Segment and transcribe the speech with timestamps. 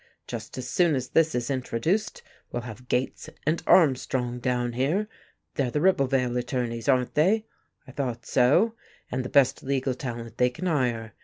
[0.25, 5.07] Just as soon as this is introduced we'll have Gates and Armstrong down here
[5.53, 7.45] they're the Ribblevale attorneys, aren't they?
[7.85, 8.73] I thought so,
[9.11, 11.13] and the best legal talent they can hire.